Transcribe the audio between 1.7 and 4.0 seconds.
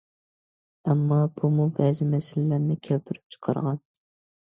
بەزى مەسىلىلەرنى كەلتۈرۈپ چىقارغان.